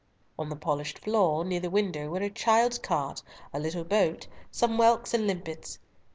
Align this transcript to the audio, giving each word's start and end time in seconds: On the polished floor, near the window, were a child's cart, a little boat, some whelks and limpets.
On 0.39 0.49
the 0.49 0.55
polished 0.55 0.97
floor, 0.97 1.45
near 1.45 1.59
the 1.59 1.69
window, 1.69 2.09
were 2.09 2.21
a 2.23 2.29
child's 2.31 2.79
cart, 2.79 3.21
a 3.53 3.59
little 3.59 3.83
boat, 3.83 4.25
some 4.49 4.77
whelks 4.79 5.13
and 5.13 5.27
limpets. 5.27 5.77